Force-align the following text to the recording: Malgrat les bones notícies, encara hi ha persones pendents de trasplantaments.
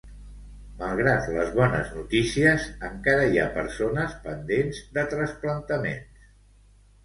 Malgrat 0.77 1.27
les 1.35 1.51
bones 1.59 1.91
notícies, 1.97 2.65
encara 2.91 3.29
hi 3.35 3.39
ha 3.45 3.53
persones 3.61 4.19
pendents 4.27 4.83
de 4.99 5.07
trasplantaments. 5.15 6.29